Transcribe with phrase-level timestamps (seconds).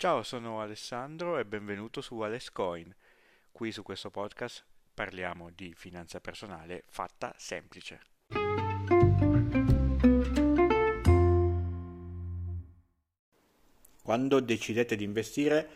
[0.00, 2.90] Ciao, sono Alessandro e benvenuto su Alescoin.
[3.52, 8.00] Qui su questo podcast parliamo di finanza personale fatta semplice.
[14.02, 15.68] Quando decidete di investire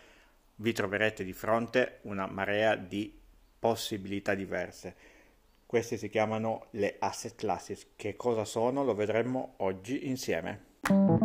[0.55, 3.15] vi troverete di fronte una marea di
[3.59, 4.97] possibilità diverse.
[5.67, 7.89] Queste si chiamano le asset classes.
[7.95, 8.85] Che cosa sono?
[8.85, 11.24] Lo vedremo oggi insieme.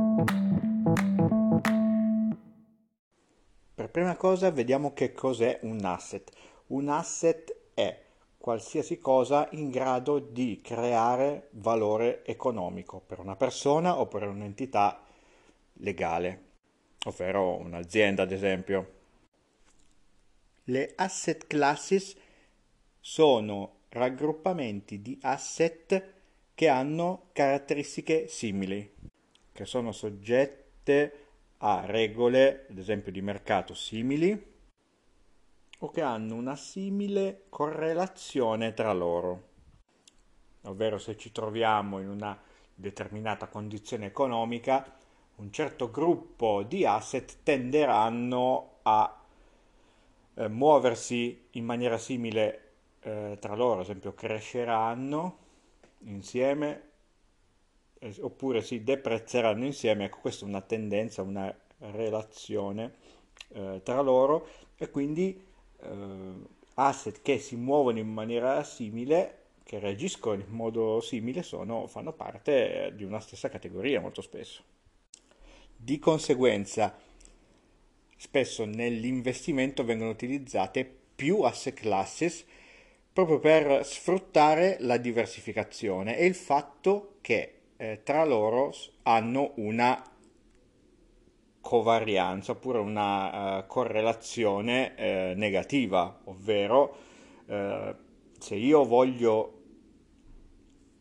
[4.19, 6.29] Cosa vediamo che cos'è un asset.
[6.67, 8.03] Un asset è
[8.37, 15.01] qualsiasi cosa in grado di creare valore economico per una persona o per un'entità
[15.75, 16.43] legale,
[17.05, 18.93] ovvero un'azienda ad esempio.
[20.65, 22.13] Le asset classes
[22.99, 26.13] sono raggruppamenti di asset
[26.53, 28.95] che hanno caratteristiche simili,
[29.53, 31.27] che sono soggette
[31.61, 34.47] a regole, ad esempio di mercato, simili
[35.81, 39.47] o che hanno una simile correlazione tra loro.
[40.63, 42.37] Ovvero se ci troviamo in una
[42.73, 44.97] determinata condizione economica,
[45.35, 49.21] un certo gruppo di asset tenderanno a
[50.33, 55.37] eh, muoversi in maniera simile eh, tra loro, ad esempio cresceranno
[56.03, 56.88] insieme
[58.21, 62.93] oppure si deprezzeranno insieme, ecco questa è una tendenza, una relazione
[63.49, 64.47] eh, tra loro
[64.77, 65.41] e quindi
[65.81, 66.33] eh,
[66.75, 72.93] asset che si muovono in maniera simile, che reagiscono in modo simile, sono, fanno parte
[72.95, 74.63] di una stessa categoria molto spesso.
[75.75, 76.97] Di conseguenza,
[78.15, 82.45] spesso nell'investimento vengono utilizzate più asset classes
[83.11, 90.03] proprio per sfruttare la diversificazione e il fatto che eh, tra loro hanno una
[91.61, 96.95] covarianza oppure una uh, correlazione eh, negativa, ovvero
[97.45, 97.95] eh,
[98.37, 99.53] se io voglio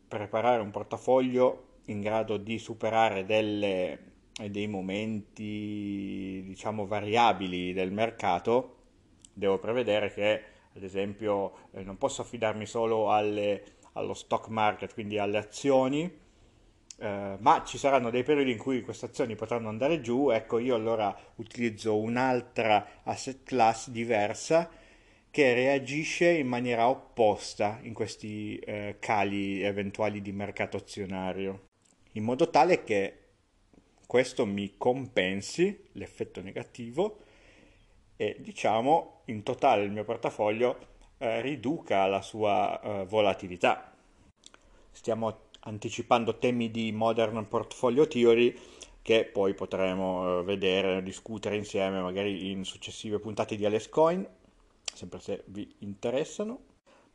[0.07, 4.11] preparare un portafoglio in grado di superare delle,
[4.49, 8.75] dei momenti diciamo variabili del mercato,
[9.33, 10.43] devo prevedere che
[10.75, 13.63] ad esempio eh, non posso affidarmi solo alle,
[13.93, 16.27] allo stock market, quindi alle azioni,
[16.99, 20.75] eh, ma ci saranno dei periodi in cui queste azioni potranno andare giù, ecco io
[20.75, 24.69] allora utilizzo un'altra asset class diversa
[25.31, 31.67] che reagisce in maniera opposta in questi eh, cali eventuali di mercato azionario,
[32.13, 33.17] in modo tale che
[34.05, 37.19] questo mi compensi l'effetto negativo
[38.15, 40.87] e diciamo in totale il mio portafoglio
[41.19, 43.93] eh, riduca la sua eh, volatilità.
[44.91, 48.57] Stiamo anticipando temi di Modern Portfolio Theory
[49.01, 54.27] che poi potremo eh, vedere, discutere insieme magari in successive puntate di Alice Coin,
[54.93, 56.59] sempre se vi interessano.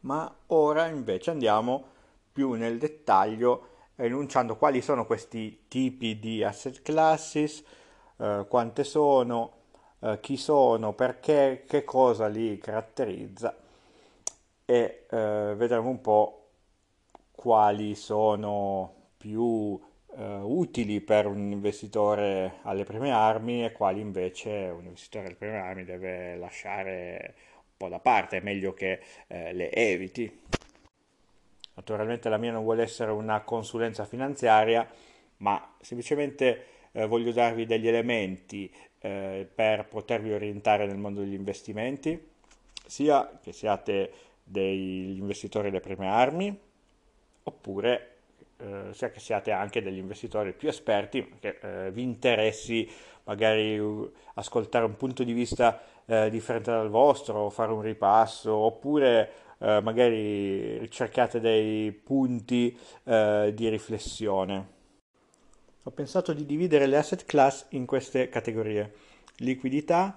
[0.00, 1.86] Ma ora invece andiamo
[2.32, 7.62] più nel dettaglio enunciando quali sono questi tipi di asset classes,
[8.16, 9.52] eh, quante sono,
[10.00, 13.56] eh, chi sono, perché, che cosa li caratterizza
[14.64, 16.43] e eh, vedremo un po'
[17.34, 19.80] quali sono più
[20.16, 25.58] eh, utili per un investitore alle prime armi e quali invece un investitore alle prime
[25.58, 30.42] armi deve lasciare un po' da parte, è meglio che eh, le eviti.
[31.74, 34.88] Naturalmente la mia non vuole essere una consulenza finanziaria,
[35.38, 42.30] ma semplicemente eh, voglio darvi degli elementi eh, per potervi orientare nel mondo degli investimenti,
[42.86, 44.12] sia che siate
[44.44, 46.63] degli investitori alle prime armi,
[47.44, 48.10] oppure
[48.58, 52.88] eh, sia che siate anche degli investitori più esperti, che eh, vi interessi
[53.24, 59.30] magari uh, ascoltare un punto di vista eh, differente dal vostro, fare un ripasso, oppure
[59.58, 64.72] eh, magari ricercate dei punti eh, di riflessione.
[65.84, 68.92] Ho pensato di dividere le asset class in queste categorie:
[69.36, 70.16] liquidità,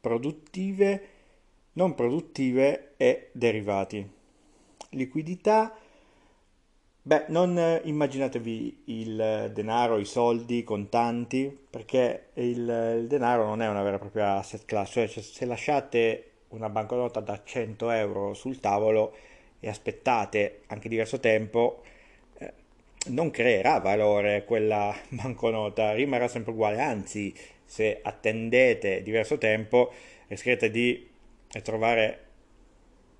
[0.00, 1.08] produttive,
[1.72, 4.20] non produttive e derivati.
[4.90, 5.74] Liquidità
[7.04, 13.82] Beh, non immaginatevi il denaro, i soldi, contanti, perché il, il denaro non è una
[13.82, 19.16] vera e propria asset class, cioè se lasciate una banconota da 100 euro sul tavolo
[19.58, 21.82] e aspettate anche diverso tempo,
[22.38, 22.52] eh,
[23.08, 27.34] non creerà valore quella banconota, rimarrà sempre uguale, anzi
[27.64, 29.92] se attendete diverso tempo
[30.28, 31.08] rischierete di
[31.62, 32.31] trovare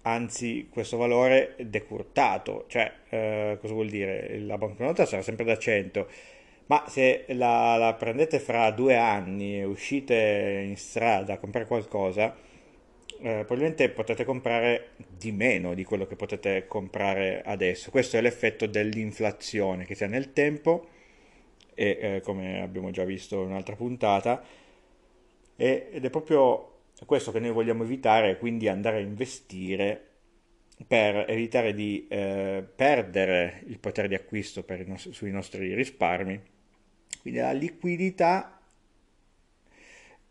[0.02, 4.38] anzi questo valore decurtato, cioè eh, cosa vuol dire?
[4.40, 6.08] La banconota sarà sempre da 100,
[6.66, 12.34] Ma se la, la prendete fra due anni e uscite in strada a comprare qualcosa,
[13.20, 17.90] eh, probabilmente potete comprare di meno di quello che potete comprare adesso.
[17.90, 20.88] Questo è l'effetto dell'inflazione che si ha nel tempo
[21.74, 24.42] e eh, come abbiamo già visto in un'altra puntata,
[25.56, 26.71] ed è proprio
[27.04, 30.06] questo che noi vogliamo evitare, quindi andare a investire
[30.86, 36.40] per evitare di eh, perdere il potere di acquisto nos- sui nostri risparmi.
[37.20, 38.60] Quindi la liquidità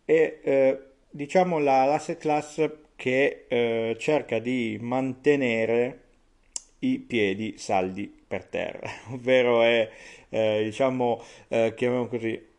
[0.03, 0.79] è eh,
[1.09, 5.99] diciamo la, l'asset class che eh, cerca di mantenere
[6.79, 9.89] i piedi saldi per terra, ovvero è
[10.29, 12.49] eh, diciamo eh, chiamiamo così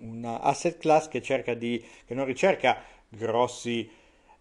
[0.00, 3.90] una asset class che cerca di che non ricerca grossi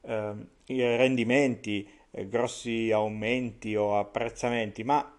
[0.02, 5.18] ehm, rendimenti eh, grossi aumenti o apprezzamenti, ma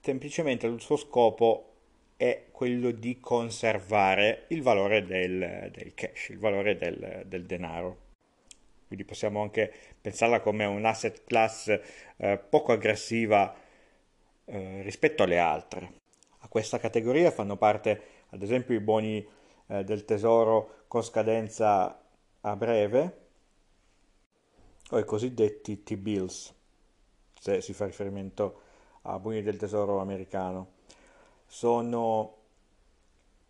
[0.00, 1.66] semplicemente il suo scopo
[2.16, 8.08] è quello di conservare il valore del, del cash, il valore del, del, denaro.
[8.86, 11.80] Quindi possiamo anche pensarla come un asset class
[12.16, 13.54] eh, poco aggressiva
[14.44, 15.92] eh, rispetto alle altre.
[16.40, 19.26] A questa categoria fanno parte ad esempio i buoni
[19.68, 21.99] eh, del tesoro con scadenza
[22.42, 23.18] a breve,
[24.90, 26.52] o i cosiddetti T-bills,
[27.38, 28.60] se si fa riferimento
[29.02, 30.78] a buoni del tesoro americano.
[31.46, 32.36] Sono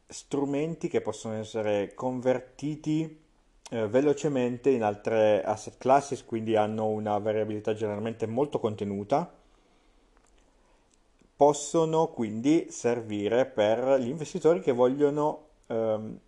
[0.07, 3.19] strumenti che possono essere convertiti
[3.71, 9.33] eh, velocemente in altre asset classes, quindi hanno una variabilità generalmente molto contenuta.
[11.37, 16.19] Possono quindi servire per gli investitori che vogliono ehm,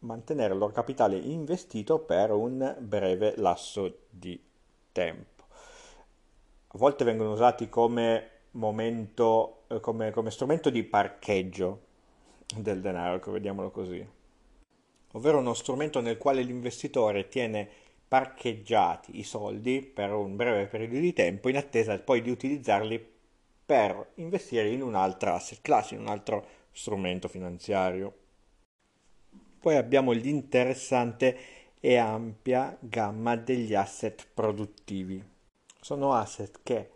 [0.00, 4.40] mantenere il loro capitale investito per un breve lasso di
[4.92, 5.44] tempo.
[6.68, 11.88] A volte vengono usati come momento, come, come strumento di parcheggio
[12.56, 14.06] del denaro, ecco, vediamolo così.
[15.12, 17.68] Ovvero uno strumento nel quale l'investitore tiene
[18.06, 23.18] parcheggiati i soldi per un breve periodo di tempo in attesa poi di utilizzarli
[23.66, 28.19] per investire in un'altra asset class, in un altro strumento finanziario.
[29.60, 31.36] Poi abbiamo l'interessante
[31.80, 35.22] e ampia gamma degli asset produttivi.
[35.78, 36.90] Sono asset che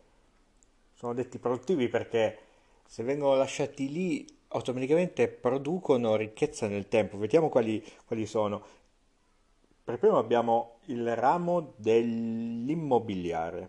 [0.94, 2.38] sono detti produttivi perché
[2.86, 7.18] se vengono lasciati lì automaticamente producono ricchezza nel tempo.
[7.18, 8.64] Vediamo quali, quali sono.
[9.84, 13.68] Per primo abbiamo il ramo dell'immobiliare.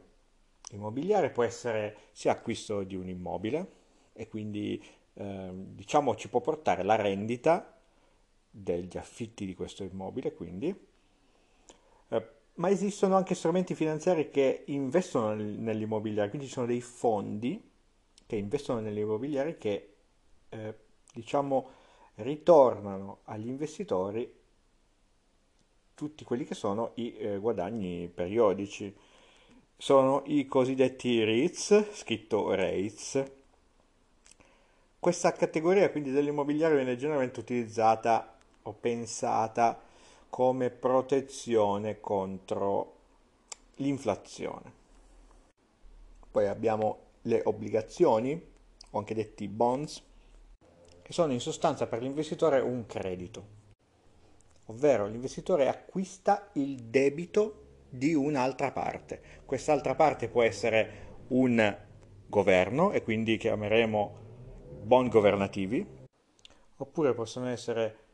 [0.69, 3.71] L'immobiliare può essere sia acquisto di un immobile
[4.13, 4.81] e quindi
[5.15, 7.74] eh, diciamo ci può portare la rendita
[8.57, 10.73] degli affitti di questo immobile, quindi.
[12.07, 17.61] Eh, ma esistono anche strumenti finanziari che investono nell'immobiliare, quindi ci sono dei fondi
[18.25, 19.95] che investono nell'immobiliare che,
[20.49, 20.75] eh,
[21.13, 21.67] diciamo,
[22.15, 24.33] ritornano agli investitori
[25.93, 28.95] tutti quelli che sono i eh, guadagni periodici.
[29.77, 33.23] Sono i cosiddetti REITs, scritto REITs.
[34.97, 38.34] Questa categoria quindi dell'immobiliare viene generalmente utilizzata
[38.67, 39.79] o pensata
[40.29, 42.93] come protezione contro
[43.75, 44.73] l'inflazione.
[46.31, 48.53] Poi abbiamo le obbligazioni,
[48.91, 50.03] o anche detti bonds,
[51.01, 53.45] che sono in sostanza per l'investitore un credito,
[54.65, 59.21] ovvero l'investitore acquista il debito di un'altra parte.
[59.45, 61.77] Quest'altra parte può essere un
[62.27, 64.23] governo e quindi chiameremo
[64.83, 65.85] bond governativi,
[66.77, 68.04] oppure possono essere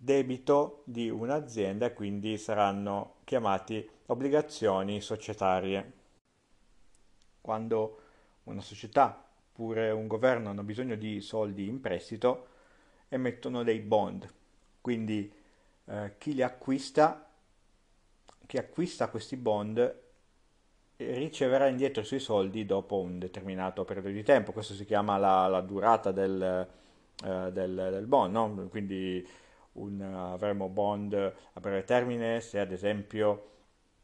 [0.00, 5.92] debito di un'azienda e quindi saranno chiamati obbligazioni societarie.
[7.40, 8.00] Quando
[8.44, 9.24] una società
[9.58, 12.46] oppure un governo hanno bisogno di soldi in prestito,
[13.08, 14.32] emettono dei bond.
[14.80, 15.30] Quindi
[15.86, 17.28] eh, chi li acquista,
[18.46, 20.00] chi acquista questi bond
[20.96, 24.52] riceverà indietro i suoi soldi dopo un determinato periodo di tempo.
[24.52, 26.40] Questo si chiama la, la durata del,
[27.24, 28.68] eh, del, del bond, no?
[28.70, 29.26] quindi
[29.78, 33.48] un, avremo bond a breve termine se ad esempio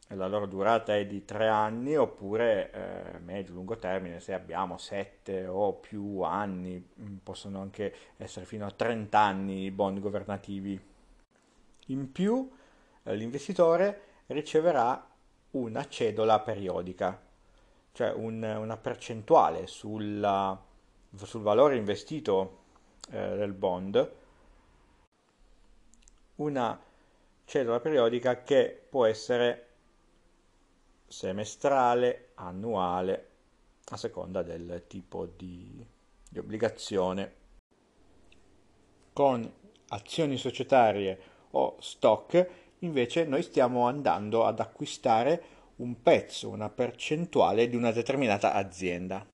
[0.08, 5.72] la loro durata è di tre anni oppure eh, medio-lungo termine se abbiamo sette o
[5.74, 10.78] più anni, mm, possono anche essere fino a 30 anni i bond governativi.
[11.88, 12.50] In più
[13.02, 15.08] eh, l'investitore riceverà
[15.52, 17.20] una cedola periodica,
[17.92, 20.60] cioè un, una percentuale sulla,
[21.16, 22.62] sul valore investito
[23.10, 24.22] eh, del bond
[26.36, 26.80] una
[27.44, 29.68] cedola periodica che può essere
[31.06, 33.28] semestrale, annuale,
[33.86, 35.84] a seconda del tipo di,
[36.28, 37.42] di obbligazione.
[39.12, 39.52] Con
[39.88, 41.18] azioni societarie
[41.52, 42.48] o stock,
[42.80, 45.42] invece, noi stiamo andando ad acquistare
[45.76, 49.24] un pezzo, una percentuale di una determinata azienda.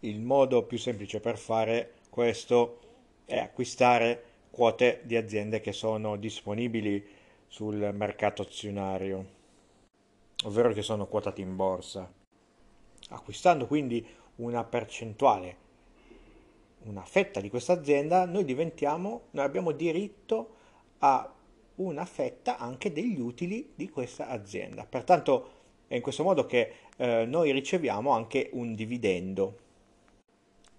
[0.00, 2.78] Il modo più semplice per fare questo
[3.24, 7.04] è acquistare quote di aziende che sono disponibili
[7.46, 9.24] sul mercato azionario,
[10.44, 12.10] ovvero che sono quotate in borsa.
[13.10, 15.56] Acquistando quindi una percentuale,
[16.84, 20.56] una fetta di questa azienda, noi diventiamo, noi abbiamo diritto
[20.98, 21.32] a
[21.76, 24.84] una fetta anche degli utili di questa azienda.
[24.84, 29.68] Pertanto è in questo modo che eh, noi riceviamo anche un dividendo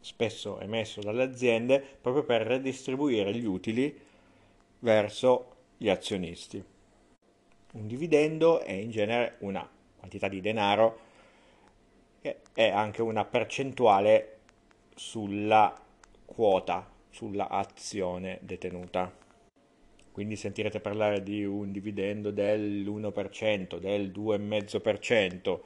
[0.01, 3.98] spesso emesso dalle aziende proprio per redistribuire gli utili
[4.79, 6.63] verso gli azionisti.
[7.74, 9.67] Un dividendo è in genere una
[9.98, 11.00] quantità di denaro
[12.22, 14.39] e è anche una percentuale
[14.96, 15.79] sulla
[16.25, 19.12] quota, sulla azione detenuta.
[20.12, 25.60] Quindi sentirete parlare di un dividendo dell'1%, del 2,5%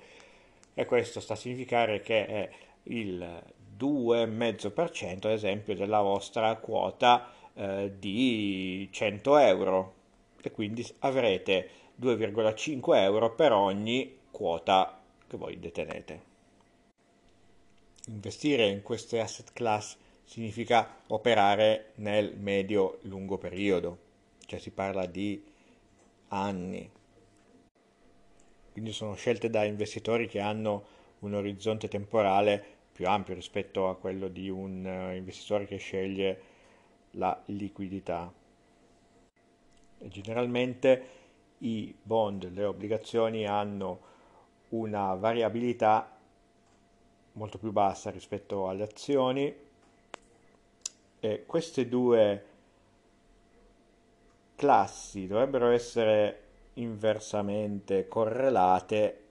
[0.75, 2.49] e questo sta a significare che
[2.83, 3.43] il
[3.77, 9.93] 2,5% ad esempio della vostra quota eh, di 100 euro
[10.41, 16.33] e quindi avrete 2,5 euro per ogni quota che voi detenete.
[18.07, 23.97] Investire in queste asset class significa operare nel medio-lungo periodo,
[24.45, 25.43] cioè si parla di
[26.27, 26.91] anni.
[28.71, 34.29] Quindi sono scelte da investitori che hanno un orizzonte temporale più ampio rispetto a quello
[34.29, 36.41] di un uh, investitore che sceglie
[37.11, 38.31] la liquidità.
[39.97, 41.07] Generalmente
[41.57, 43.99] i bond, le obbligazioni hanno
[44.69, 46.17] una variabilità
[47.33, 49.53] molto più bassa rispetto alle azioni
[51.19, 52.45] e queste due
[54.55, 56.43] classi dovrebbero essere
[56.75, 59.23] inversamente correlate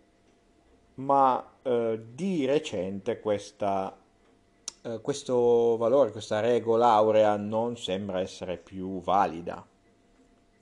[0.97, 3.97] ma eh, di recente questa,
[4.83, 9.67] eh, questo valore, questa regola aurea non sembra essere più valida,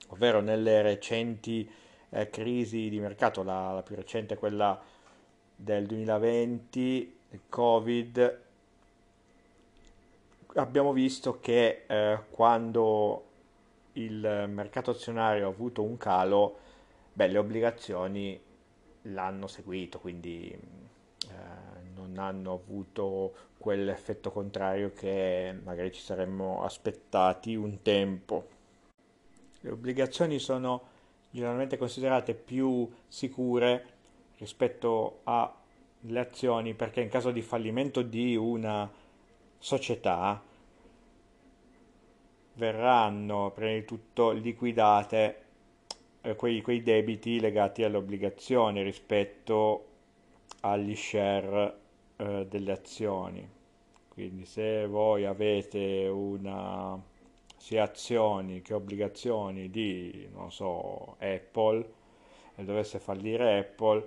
[0.07, 1.69] ovvero nelle recenti
[2.09, 4.81] eh, crisi di mercato, la, la, più recente quella
[5.53, 8.41] del 2020, il Covid,
[10.55, 13.25] abbiamo visto che eh, quando
[13.93, 16.59] il mercato azionario ha avuto un calo,
[17.11, 18.41] beh, le obbligazioni
[19.03, 20.82] l'hanno seguito, quindi
[22.05, 28.47] non hanno avuto quell'effetto contrario che magari ci saremmo aspettati un tempo.
[29.61, 30.91] Le obbligazioni sono
[31.29, 33.85] generalmente considerate più sicure
[34.37, 38.91] rispetto alle azioni perché in caso di fallimento di una
[39.57, 40.41] società
[42.55, 45.43] verranno prima di tutto liquidate
[46.21, 49.85] eh, quei, quei debiti legati alle obbligazioni rispetto
[50.61, 51.79] agli share
[52.23, 53.47] eh, delle azioni.
[54.07, 56.99] Quindi se voi avete una
[57.57, 61.93] sia azioni che obbligazioni di, non so, Apple
[62.55, 64.05] e dovesse fallire Apple,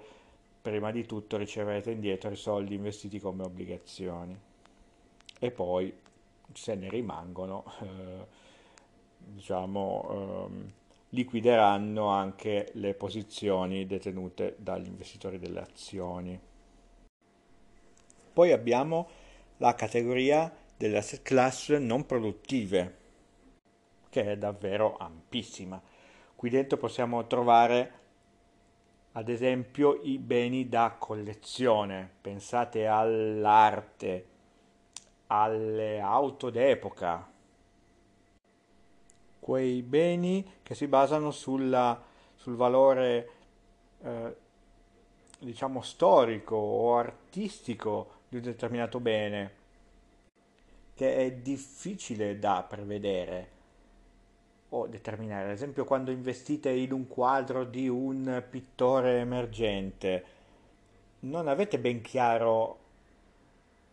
[0.60, 4.36] prima di tutto riceverete indietro i soldi investiti come obbligazioni
[5.38, 5.92] e poi
[6.52, 8.26] se ne rimangono, eh,
[9.18, 10.08] diciamo,
[10.48, 10.72] ehm,
[11.10, 16.38] liquideranno anche le posizioni detenute dagli investitori delle azioni.
[18.36, 19.08] Poi abbiamo
[19.56, 22.96] la categoria delle asset class non produttive,
[24.10, 25.80] che è davvero ampissima.
[26.34, 27.92] Qui dentro possiamo trovare
[29.12, 34.26] ad esempio i beni da collezione, pensate all'arte,
[35.28, 37.26] alle auto d'epoca,
[39.40, 41.98] quei beni che si basano sulla,
[42.34, 43.30] sul valore
[44.02, 44.36] eh,
[45.38, 49.64] diciamo storico o artistico un determinato bene
[50.94, 53.50] che è difficile da prevedere
[54.70, 55.44] o determinare.
[55.44, 60.24] Ad esempio, quando investite in un quadro di un pittore emergente,
[61.20, 62.78] non avete ben chiaro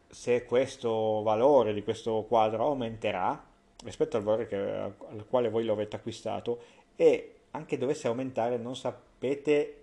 [0.08, 3.52] se questo valore di questo quadro aumenterà
[3.84, 6.60] rispetto al valore che, al quale voi lo avete acquistato
[6.96, 9.78] e anche dovesse aumentare non sapete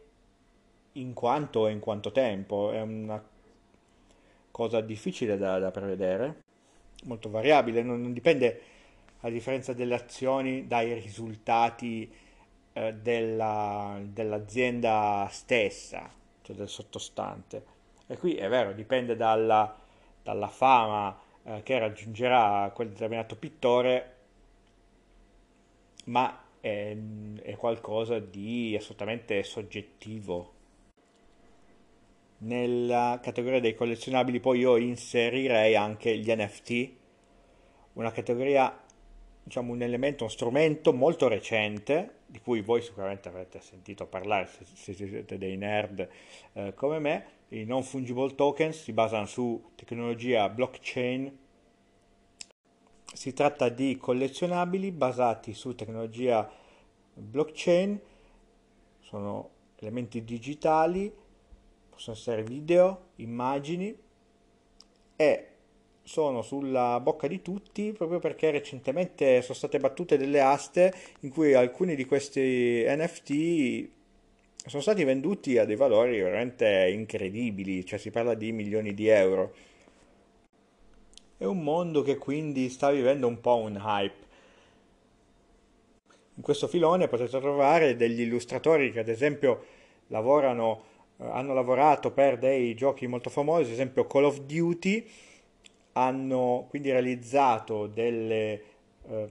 [0.93, 3.23] in quanto e in quanto tempo, è una
[4.61, 6.43] cosa difficile da, da prevedere,
[7.05, 8.61] molto variabile, non, non, dipende
[9.21, 12.13] a differenza delle azioni dai risultati
[12.75, 16.11] eh, della, dell'azienda stessa,
[16.43, 17.65] cioè del sottostante.
[18.07, 19.75] E qui è vero, dipende dalla,
[20.23, 24.17] dalla fama, eh, che raggiungerà quel determinato pittore
[26.05, 26.95] ma è,
[27.41, 30.59] è qualcosa di assolutamente soggettivo.
[32.43, 36.91] Nella categoria dei collezionabili poi io inserirei anche gli NFT,
[37.95, 38.83] una categoria,
[39.43, 44.65] diciamo un elemento, uno strumento molto recente, di cui voi sicuramente avrete sentito parlare se,
[44.65, 46.09] se siete dei nerd
[46.53, 51.39] eh, come me, i non fungible tokens si basano su tecnologia blockchain.
[53.13, 56.49] Si tratta di collezionabili basati su tecnologia
[57.13, 58.01] blockchain,
[59.01, 61.13] sono elementi digitali,
[62.01, 63.95] possono essere video, immagini
[65.17, 65.47] e
[66.03, 71.53] sono sulla bocca di tutti proprio perché recentemente sono state battute delle aste in cui
[71.53, 73.89] alcuni di questi NFT
[74.65, 79.55] sono stati venduti a dei valori veramente incredibili, cioè si parla di milioni di euro.
[81.37, 84.27] È un mondo che quindi sta vivendo un po' un hype.
[86.37, 89.65] In questo filone potete trovare degli illustratori che ad esempio
[90.07, 90.89] lavorano,
[91.21, 95.07] hanno lavorato per dei giochi molto famosi, ad esempio Call of Duty,
[95.93, 98.63] hanno quindi realizzato delle
[99.09, 99.29] eh,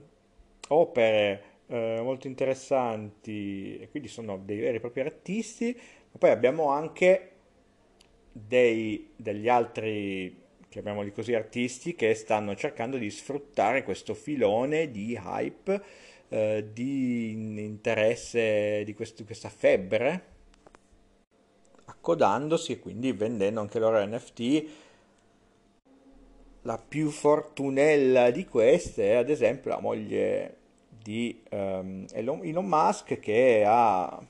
[0.68, 6.68] opere eh, molto interessanti e quindi sono dei veri e propri artisti, ma poi abbiamo
[6.68, 7.30] anche
[8.32, 15.82] dei, degli altri chiamiamoli così, artisti che stanno cercando di sfruttare questo filone di hype,
[16.28, 20.29] eh, di interesse, di questo, questa febbre,
[22.00, 24.64] accodandosi e quindi vendendo anche loro NFT.
[26.62, 30.56] La più fortunella di queste è ad esempio la moglie
[30.88, 34.20] di um, Elon, Musk che ha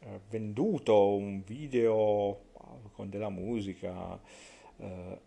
[0.00, 2.46] eh, venduto un video
[2.92, 4.20] con della musica
[4.78, 5.20] eh,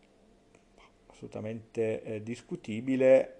[1.08, 3.36] assolutamente eh, discutibile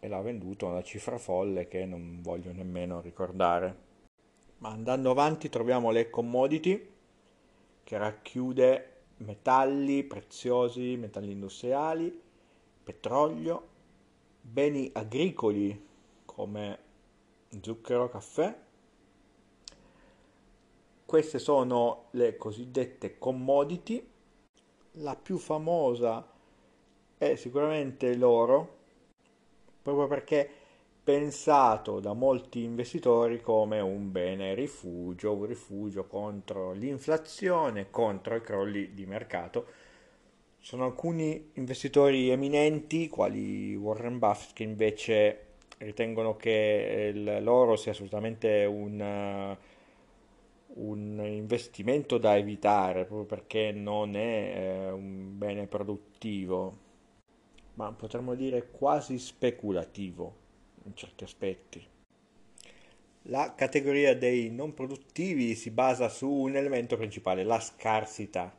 [0.00, 3.82] e l'ha venduto a una cifra folle che non voglio nemmeno ricordare.
[4.58, 6.92] Ma andando avanti troviamo le commodity
[7.84, 12.20] che racchiude metalli preziosi, metalli industriali,
[12.82, 13.68] petrolio,
[14.40, 15.86] beni agricoli
[16.24, 16.78] come
[17.60, 18.62] zucchero, caffè.
[21.04, 24.10] Queste sono le cosiddette commodity.
[24.98, 26.26] La più famosa
[27.16, 28.76] è sicuramente l'oro,
[29.82, 30.50] proprio perché
[31.04, 38.94] pensato da molti investitori come un bene rifugio, un rifugio contro l'inflazione, contro i crolli
[38.94, 39.66] di mercato.
[40.58, 45.40] Ci sono alcuni investitori eminenti, quali Warren Buffett, che invece
[45.78, 47.12] ritengono che
[47.42, 49.56] l'oro sia assolutamente un,
[50.68, 56.80] un investimento da evitare, proprio perché non è eh, un bene produttivo
[57.74, 60.42] ma potremmo dire quasi speculativo
[60.84, 61.86] in certi aspetti.
[63.28, 68.54] La categoria dei non produttivi si basa su un elemento principale, la scarsità.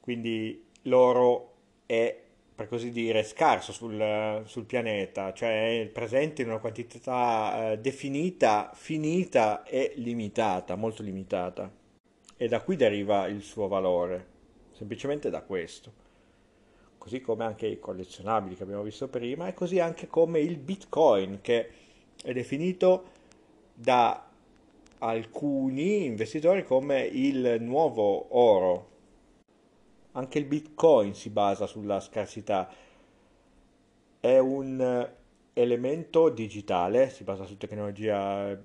[0.00, 1.54] Quindi l'oro
[1.86, 2.14] è,
[2.54, 8.70] per così dire, scarso sul, sul pianeta, cioè è presente in una quantità eh, definita,
[8.74, 11.72] finita e limitata, molto limitata.
[12.36, 14.26] E da qui deriva il suo valore,
[14.72, 16.03] semplicemente da questo
[17.04, 21.40] così come anche i collezionabili che abbiamo visto prima, e così anche come il Bitcoin,
[21.42, 21.68] che
[22.22, 23.10] è definito
[23.74, 24.26] da
[25.00, 28.88] alcuni investitori come il nuovo oro.
[30.12, 32.72] Anche il Bitcoin si basa sulla scarsità,
[34.18, 35.10] è un
[35.52, 38.58] elemento digitale, si basa su tecnologia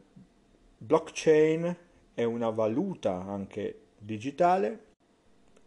[0.78, 1.78] blockchain,
[2.13, 4.86] è una valuta anche digitale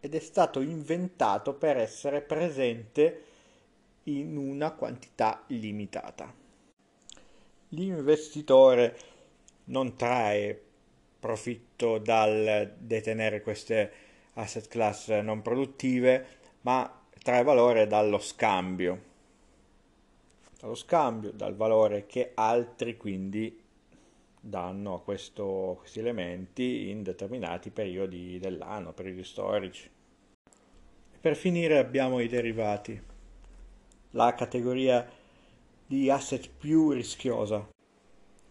[0.05, 3.23] ed è stato inventato per essere presente
[4.05, 6.35] in una quantità limitata.
[7.69, 8.99] L'investitore
[9.67, 10.61] non trae
[11.21, 13.93] profitto dal detenere queste
[14.35, 16.27] asset class non produttive,
[16.63, 19.11] ma trae valore dallo scambio.
[20.59, 23.63] Dallo scambio, dal valore che altri quindi
[24.41, 29.92] danno a questo, questi elementi in determinati periodi dell'anno, periodi storici.
[31.23, 33.01] Per finire abbiamo i derivati,
[34.11, 35.09] la categoria
[35.87, 37.65] di asset più rischiosa.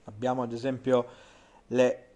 [0.06, 1.06] Abbiamo ad esempio
[1.68, 2.08] le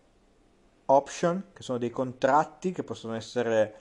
[0.86, 3.80] option, che sono dei contratti che possono essere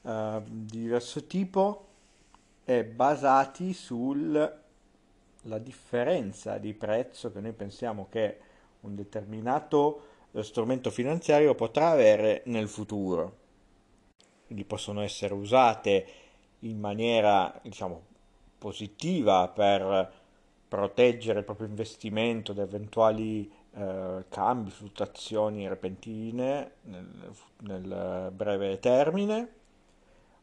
[0.00, 1.86] uh, di diverso tipo
[2.64, 4.50] e basati sulla
[5.60, 8.38] differenza di prezzo che noi pensiamo che
[8.80, 13.44] un determinato eh, strumento finanziario potrà avere nel futuro.
[14.46, 16.06] Quindi possono essere usate
[16.60, 18.02] in maniera, diciamo,
[18.58, 20.12] positiva per
[20.68, 27.32] proteggere il proprio investimento da eventuali eh, cambi, fluttuazioni repentine nel,
[27.62, 29.52] nel breve termine,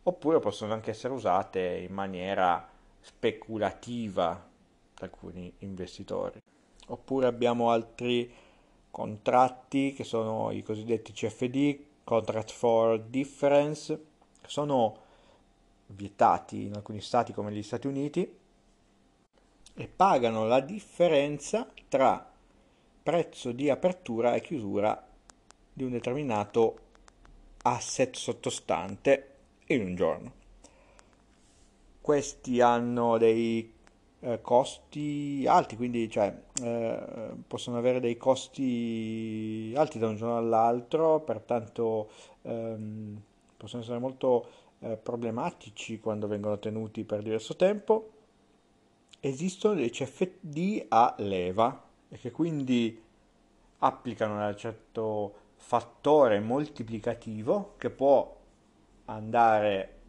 [0.04, 4.50] oppure possono anche essere usate in maniera speculativa
[4.94, 6.42] da alcuni investitori.
[6.88, 8.32] Oppure abbiamo altri
[8.92, 14.06] contratti che sono i cosiddetti CFD, Contract for Difference,
[14.46, 14.98] sono
[15.88, 18.40] vietati in alcuni stati come gli Stati Uniti
[19.76, 22.32] e pagano la differenza tra
[23.02, 25.08] prezzo di apertura e chiusura
[25.72, 26.78] di un determinato
[27.64, 29.36] asset sottostante
[29.68, 30.34] in un giorno.
[32.02, 33.73] Questi hanno dei
[34.24, 41.20] eh, costi alti, quindi cioè, eh, possono avere dei costi alti da un giorno all'altro,
[41.20, 42.10] pertanto
[42.44, 43.22] ehm,
[43.58, 44.48] possono essere molto
[44.80, 48.12] eh, problematici quando vengono tenuti per diverso tempo.
[49.20, 53.02] Esistono dei CFD a leva e che quindi
[53.80, 58.38] applicano un certo fattore moltiplicativo che può
[59.06, 60.03] andare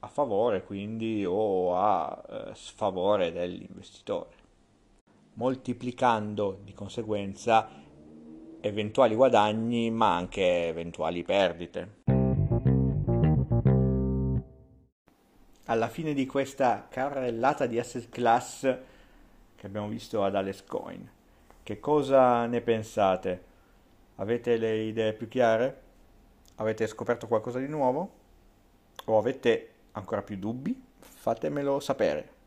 [0.00, 4.34] a favore quindi o a eh, sfavore dell'investitore,
[5.34, 7.68] moltiplicando di conseguenza
[8.60, 11.98] eventuali guadagni ma anche eventuali perdite.
[15.66, 18.76] Alla fine di questa carrellata di asset class
[19.54, 21.08] che abbiamo visto ad Alex Coin,
[21.62, 23.44] che cosa ne pensate?
[24.16, 25.82] Avete le idee più chiare?
[26.56, 28.18] Avete scoperto qualcosa di nuovo?
[29.04, 30.78] O avete ancora più dubbi?
[30.98, 32.38] Fatemelo sapere.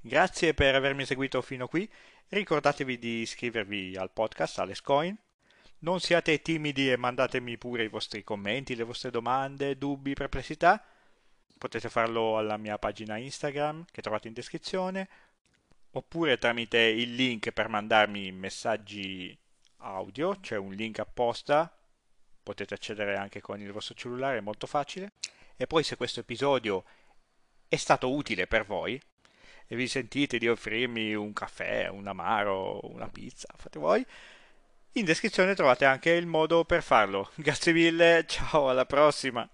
[0.00, 1.88] Grazie per avermi seguito fino qui.
[2.28, 5.16] Ricordatevi di iscrivervi al podcast Alex Coin.
[5.80, 10.84] Non siate timidi e mandatemi pure i vostri commenti, le vostre domande, dubbi, perplessità.
[11.56, 15.08] Potete farlo alla mia pagina Instagram che trovate in descrizione
[15.92, 19.36] oppure tramite il link per mandarmi messaggi
[19.78, 21.74] audio, c'è un link apposta,
[22.42, 25.12] potete accedere anche con il vostro cellulare, è molto facile.
[25.56, 26.84] E poi se questo episodio
[27.68, 29.00] è stato utile per voi
[29.66, 34.04] e vi sentite di offrirmi un caffè, un amaro, una pizza, fate voi,
[34.92, 37.30] in descrizione trovate anche il modo per farlo.
[37.34, 39.48] Grazie mille, ciao, alla prossima!